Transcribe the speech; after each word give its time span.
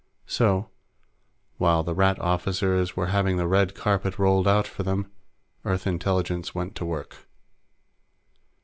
So, 0.25 0.71
while 1.59 1.83
the 1.83 1.93
Rat 1.93 2.17
officers 2.17 2.95
were 2.97 3.09
having 3.13 3.37
the 3.37 3.45
red 3.47 3.75
carpet 3.75 4.17
rolled 4.17 4.47
out 4.47 4.65
for 4.65 4.81
them, 4.81 5.11
Earth 5.63 5.85
Intelligence 5.85 6.55
went 6.55 6.73
to 6.77 6.85
work. 6.85 7.27